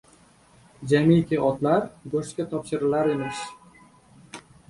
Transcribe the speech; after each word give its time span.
—Jamiki 0.93 1.37
otlar 1.49 1.85
go‘shtga 2.15 2.47
topshirilar 2.55 3.13
emish. 3.17 3.45